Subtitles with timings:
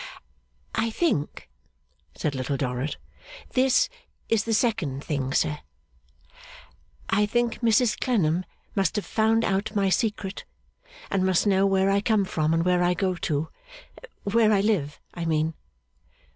[0.73, 1.47] 'I think,'
[2.15, 2.97] said Little Dorrit
[3.53, 3.87] 'this
[4.29, 5.59] is the second thing, sir
[7.11, 8.43] I think Mrs Clennam
[8.73, 10.43] must have found out my secret,
[11.11, 13.49] and must know where I come from and where I go to.
[14.23, 15.53] Where I live, I mean.